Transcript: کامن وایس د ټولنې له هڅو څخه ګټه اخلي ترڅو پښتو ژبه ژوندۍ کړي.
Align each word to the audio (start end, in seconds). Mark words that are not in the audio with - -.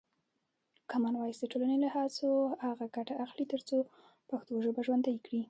کامن 0.89 1.13
وایس 1.17 1.37
د 1.41 1.45
ټولنې 1.51 1.77
له 1.83 1.89
هڅو 1.95 2.31
څخه 2.63 2.85
ګټه 2.95 3.13
اخلي 3.25 3.45
ترڅو 3.51 3.77
پښتو 4.29 4.53
ژبه 4.65 4.81
ژوندۍ 4.87 5.15
کړي. 5.25 5.39